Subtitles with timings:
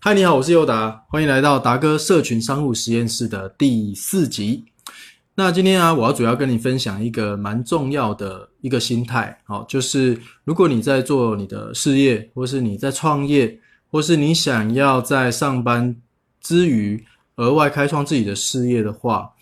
[0.00, 4.64] 嗨，你好，我是尤达，欢迎来到达哥社群商务实验室的第四集。
[5.34, 13.58] 那今天啊，我要主要跟你分享一个蛮重要的一个心态，好，就是如果你在做你的事业，或是你在创业，
[13.90, 15.96] 或是你想要在上班
[16.40, 17.04] 之余
[17.34, 19.32] 额外开创自己的事业的话，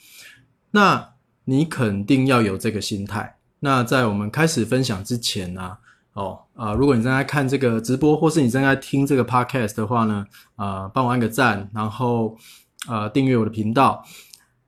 [0.70, 1.06] 那
[1.44, 3.36] 你肯定要有这个心态。
[3.60, 5.76] 那在我们开始分享之前呢？
[6.16, 10.24] 哦，啊，如果你正在看这个直播，或是你正在听这个 podcast 的话呢，
[10.56, 12.34] 啊，帮我按个赞，然后，
[12.88, 14.02] 呃，订阅我的频道。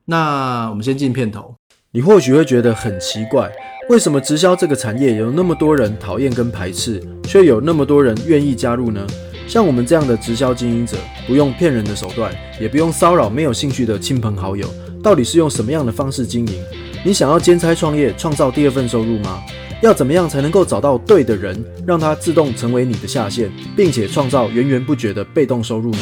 [0.05, 1.55] 那我们先进片头。
[1.91, 3.51] 你或许会觉得很奇怪，
[3.89, 9.05] 为什么直销这个产业有那么多人讨厌跟排斥，却有那么多人愿意加入呢？
[9.47, 10.95] 像我们这样的直销经营者，
[11.25, 12.31] 不用骗人的手段，
[12.61, 14.67] 也不用骚扰没有兴趣的亲朋好友，
[15.01, 16.63] 到底是用什么样的方式经营？
[17.01, 19.41] 你想要兼差创业，创造第二份收入吗？
[19.81, 25.99] 要怎么样才能够找到对的人，让他自动成为你的下线，并且创造源源不绝的被动收入呢？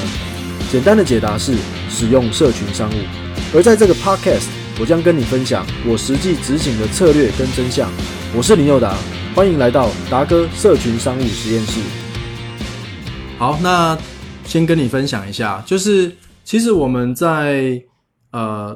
[0.71, 1.55] 简单的解答是
[1.87, 2.95] 使用社群商务。
[3.53, 4.47] 而在这个 podcast，
[4.79, 7.87] 我将跟你分享我实际执行的策略跟真相。
[8.35, 8.97] 我是林佑达，
[9.35, 11.79] 欢迎来到达哥社群商务实验室。
[13.37, 13.95] 好，那
[14.45, 16.11] 先跟你分享一下，就是
[16.43, 17.79] 其实我们在
[18.31, 18.75] 呃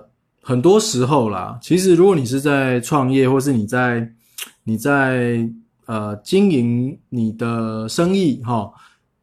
[0.51, 4.11] 很多时候啦，其实如果你是在创业，或是你在
[4.65, 5.49] 你在
[5.85, 8.69] 呃经营你的生意哈，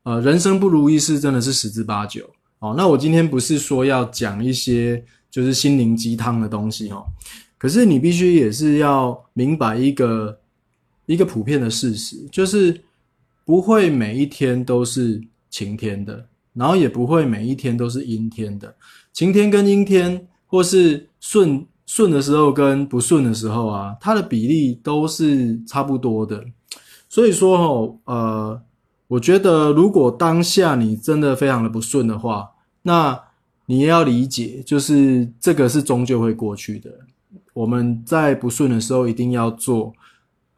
[0.04, 2.24] 呃人生不如意事真的是十之八九
[2.60, 2.74] 哦。
[2.74, 7.04] 那我今天不是说要讲一些就是心灵鸡汤的东西哈，
[7.58, 10.40] 可是你必须也是要明白一个
[11.04, 12.80] 一个普遍的事实，就是
[13.44, 18.74] 不会每一天都是晴天的，然后也不会每一天都是阴天的。
[19.12, 21.66] 晴天跟阴天或是顺。
[21.91, 26.44] 顺的时候跟不顺的时候啊，它的比例都是差不多的。
[27.08, 28.62] 所以说哦，呃，
[29.06, 32.50] 我觉得如果当下你真的非常的不顺的话，
[32.83, 33.19] 那
[33.64, 36.91] 你也要理解，就是这个是终究会过去的。
[37.55, 39.95] 我们在不顺的时候，一定要做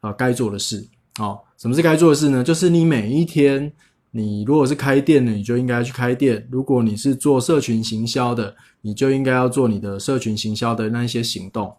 [0.00, 0.84] 啊该做的事。
[1.16, 2.42] 好，什么是该做的事呢？
[2.42, 3.72] 就是你每一天。
[4.12, 11.76] 你如果是开店的，你就应该去开店；如果你是做社群行销的，你就应该要做你的社群行销的那一些行动。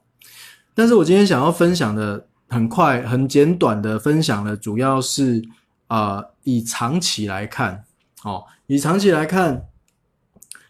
[0.74, 5.44] 但是我今天想要分享的，很快、很简短的分享的，主要是
[5.88, 7.84] 啊，以长期来看，
[8.24, 9.66] 哦，以长期来看，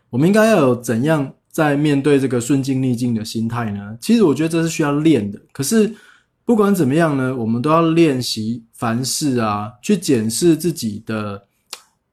[0.09, 3.95] 我们应该要有怎样在面对这个顺境逆境的心态呢？
[4.01, 5.39] 其实我觉得这是需要练的。
[5.51, 5.93] 可是
[6.43, 11.43] 不管怎么样呢，我们都要练习凡事啊，去检视自己的。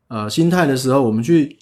[0.08, 1.58] 呃，心态的时候，我们去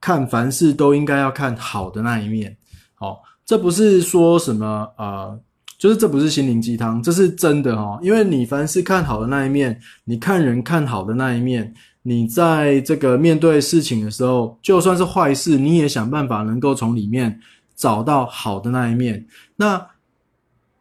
[0.00, 2.56] 看凡事都应该要看好的那一面。
[2.94, 5.38] 好，这不是说什么呃，
[5.76, 7.98] 就是这不是心灵鸡汤，这是真的哦。
[8.02, 17.38] 因为你凡事看好的那一面，你看人看好的那一面，你在这个面对事情的时候，就算是坏事，你也想办法能够从里面
[17.74, 19.26] 找到好的那一面，
[19.56, 19.86] 那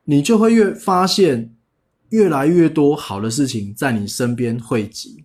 [0.06, 1.54] 你就会越发现
[2.12, 5.25] 越来越多好的事情在你身边汇集。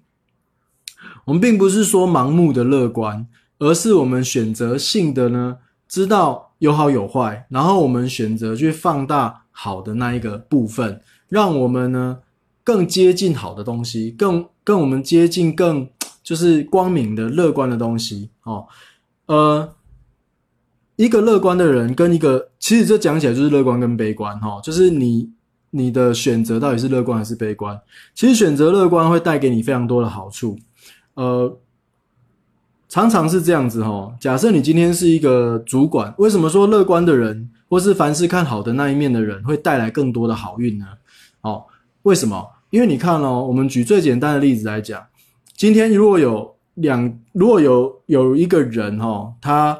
[1.30, 3.24] 我们并不是说盲目的乐观，
[3.60, 5.58] 而是我们选择性的呢，
[5.88, 12.18] 知道有好有坏，然后我们选择去放大好的那一个部分，让我们呢
[12.64, 15.88] 更接近好的东西，更跟我们接近更
[16.24, 18.66] 就是光明的乐观的东西哦。
[19.26, 19.72] 呃，
[20.96, 25.30] 一个乐观的人跟一个，其实这讲起来就是乐观跟悲观哈，就是你
[25.70, 27.80] 你的选择到底是乐观还是悲观？
[28.16, 30.58] 其实选择乐观会带给你非常多的好处。
[31.14, 31.58] 呃，
[32.88, 34.14] 常常是这样子哈。
[34.20, 40.86] 假设你今天是一个主管，为什么说乐观的人，或是凡事看好的那一面的人，会带来更多的好运呢？
[41.42, 41.64] 哦，
[42.02, 42.48] 为什么？
[42.70, 45.04] 因为你看哦，我们举最简单的例子来讲，
[45.56, 49.76] 今天如果有两，如果有有一个人哈，他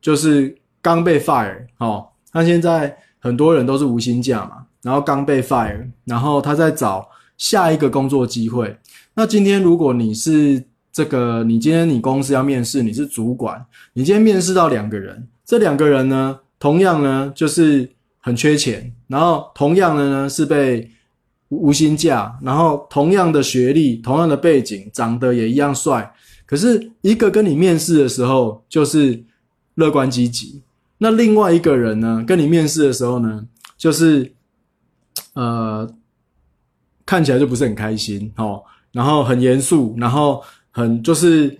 [0.00, 7.08] 就是刚被 fire 哦，那现在很多人都是无薪假嘛，然后刚被 fire，然后他在找
[7.38, 8.78] 下一个工作机会。
[9.14, 10.62] 那今天如果你是
[10.94, 17.90] 这个，你今天你公司要面试，你是主管，你今天面试到两个人，这两个人呢，同样呢就是
[18.20, 20.88] 很缺钱，然后同样的呢是被
[21.48, 26.14] 无薪假，然后同样的学历，同样的背景，长得也一样帅，
[26.46, 29.24] 可是一个跟你面试的时候就是
[29.74, 30.62] 乐观积极，
[30.98, 33.44] 那另外一个人呢跟你面试的时候呢，
[33.76, 34.32] 就是
[35.32, 35.92] 呃
[37.04, 40.40] 看起来就不是很开心哦，然后很严肃，然后。
[40.74, 41.56] 很就是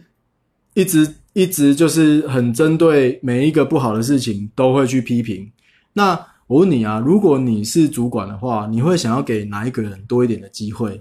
[0.75, 5.49] 一直一直就是很针对每一个不好的事情都会去批评。
[5.93, 11.01] 那我问你啊，如果你是主管的话，你会想要给哪一个人多一点的机会？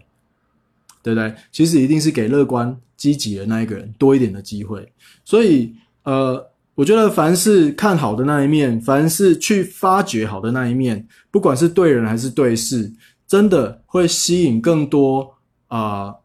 [1.01, 1.33] 对不对？
[1.51, 4.87] 其实一定是给乐观积极的那一个人多一点的机会。
[5.25, 5.73] 所以，
[6.03, 12.93] 呃，我觉得凡是看好的那一面，凡是去发掘好的那一面，不管是对人还是对事，
[13.27, 15.35] 真的会吸引更多
[15.67, 16.15] 啊、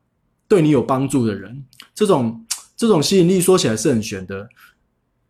[0.48, 1.62] 对你有帮助的人。
[1.94, 2.44] 这种
[2.76, 4.48] 这种吸引力说起来是很玄的，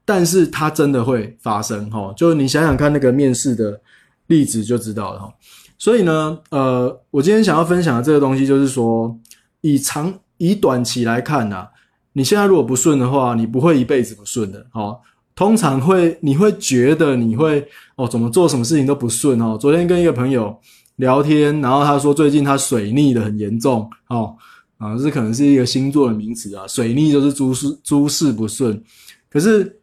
[0.04, 2.12] 但是它真的会发生哈。
[2.16, 3.80] 就是你想想看那个面试的
[4.28, 5.34] 例子就知道了哈。
[5.78, 9.18] 所以呢，呃，我今天想要分享的这个东西就是说，
[9.60, 11.68] 以长以短期来看呐、啊，
[12.12, 14.98] 你现在如果不顺的话，你不会一辈子不顺的哦。
[15.34, 19.56] 通常会你会觉得你会哦，怎么做什么事情都不顺哦。
[19.56, 20.58] 昨天跟一个朋友
[20.96, 24.36] 聊天，然后他说最近他水逆的很严重哦。
[24.78, 28.80] 啊，这可能是一个星座的名词啊，水逆就是诸事诸事不顺。
[29.28, 29.80] 可是，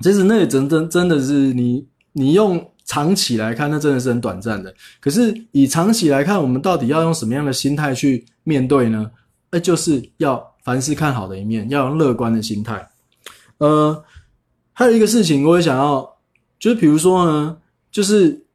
[0.00, 4.74] 其实那也真真真的是你你用长期来看，那真的是很短暂的。
[4.98, 9.10] 可是以长期来看，我们到底要用什么样的心态去面对呢？
[9.50, 12.88] 那就是要凡事看好的一面，要用乐观的心态。
[13.58, 14.02] 呃，
[14.72, 16.16] 还有一个事情，我也想要，
[16.58, 17.58] 就是比如说呢，
[17.92, 18.46] 就是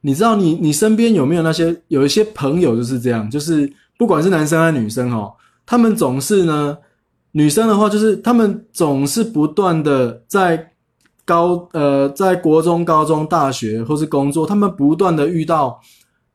[0.00, 3.72] 你知道你你身边有没有那些有一些朋友就是这样，就是。
[3.96, 5.32] 不管是男生还是女生哦，
[5.64, 6.76] 他们总是呢，
[7.32, 10.72] 女生的话就是他们总是不断的在
[11.24, 15.80] 高呃，在国中、高中、大学或是工作，他们不断的遇到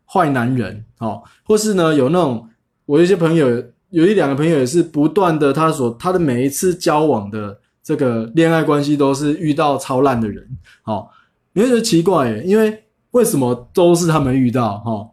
[0.05, 2.47] 坏男人哦，或是呢有那种
[2.85, 3.47] 我有一些朋友
[3.89, 10.43] 有一两个朋友也是不断的，他所他的每一次交往的这个恋爱关系都是遇到超烂的人
[10.85, 11.07] 哦，
[11.53, 14.91] 你会觉得奇怪耶，因为为什么都是他们遇到哈？
[14.91, 15.09] 哦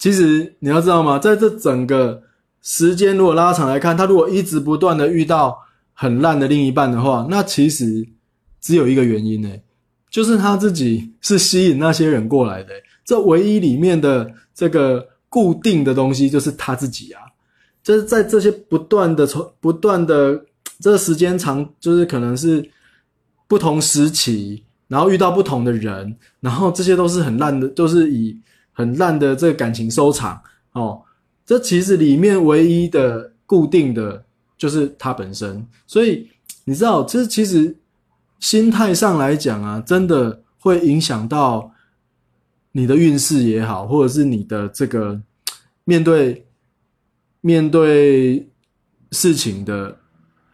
[0.00, 1.18] 其实你要知道吗？
[1.18, 2.22] 在这整个
[2.62, 5.58] 时间如果拉长来看，他如果一直不断的遇到
[5.92, 8.08] 很烂的另一半的话，那其实
[8.62, 9.50] 只有一个原因呢，
[10.08, 12.72] 就是他自己是吸引那些人过来的。
[13.04, 17.20] 这唯一里面的这个固定的东西就是他自己啊。
[17.82, 20.42] 就是在这些不断的从不断的
[20.80, 22.66] 这个时间长，就是可能是
[23.46, 28.34] 不同时期，然后遇到不同的人，然后这些都是很烂的，都是以。
[28.80, 30.40] 很烂的这个感情收场
[30.72, 31.02] 哦，
[31.44, 34.24] 这其实里面唯一的固定的
[34.56, 36.28] 就是他本身，所以
[36.64, 37.76] 你知道，这其实
[38.38, 41.72] 心态上来讲啊，真的会影响到
[42.72, 45.20] 你的运势也好，或者是你的这个
[45.84, 46.46] 面对
[47.40, 48.48] 面对
[49.12, 49.96] 事情的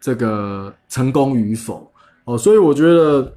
[0.01, 1.93] 这个成功与否。
[2.25, 3.35] 哦，所以我觉得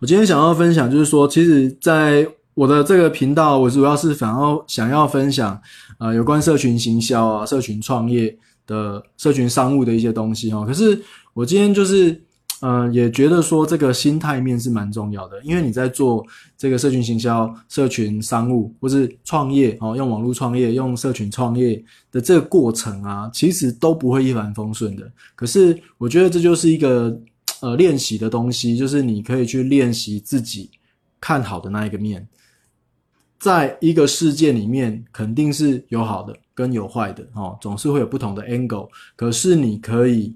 [0.00, 2.26] 我今天想要分享就是说，其实，在
[2.58, 5.62] 我的这个频道，我主要是想要想要分享，
[5.98, 10.64] 呃，有关社群行销啊、社群创业的社群商务的一些东西哦。
[10.66, 11.00] 可是
[11.34, 12.20] 我今天就是，
[12.60, 16.26] 呃，也觉得说这个心态面是蛮重要的，因为你在做
[16.56, 25.08] 这个社群行销、社群商务或是创业哦，用网络创业、用社群创业的这个过程啊，其实都不会一帆风顺的。
[25.36, 27.16] 可是我觉得这就是一个
[27.60, 30.68] 呃练习的东西，就是你可以去练习自己
[31.20, 32.26] 看好的那一个面。
[33.38, 38.88] 在一个事件里面，肯定是有好的跟有坏的哦，总是会有不同的 angle。
[39.14, 40.34] 可是你可以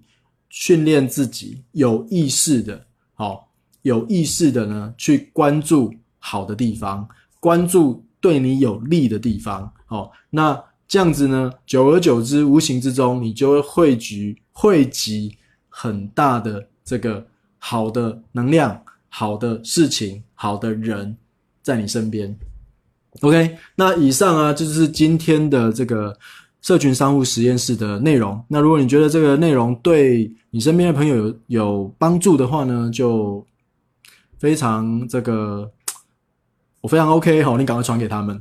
[0.48, 3.40] 训练自己有意识的，哦，
[3.82, 7.08] 有意识的呢，去关注好的地方，
[7.40, 15.36] 关注对你有利的地方，哦，那这样子呢，久而久之，无形之中，你就会汇聚、汇集
[15.68, 17.26] 很大的这个
[17.58, 21.16] 好的能量、好的事情、好的人
[21.62, 22.38] 在你身边。
[23.20, 26.16] OK，那以上啊就是今天的这个
[26.62, 28.42] 社群商务实验室的内容。
[28.48, 33.46] 那如果你觉得这个内容对你身边的朋友有有帮助的话呢，就
[34.38, 35.70] 非常这个
[36.80, 38.40] 我非常 OK 好，你赶快传给他们，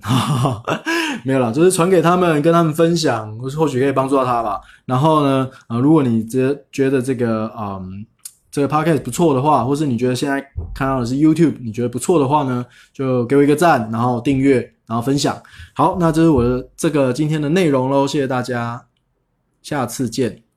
[1.25, 4.61] 没有啦，就是传给他们，跟他们分享，或许可以帮助到他吧。
[4.85, 8.05] 然后呢，呃，如果你觉觉得这个嗯。
[8.51, 10.39] 这个 podcast 不错的话，或是你觉得现在
[10.75, 15.41] 看到的是 YouTube，你觉得不错的话呢，就给我一个赞，然后订阅，然后分享。
[15.73, 18.85] 好，那这是我的这个今天的内容喽，谢谢大家，
[19.61, 20.50] 下次见。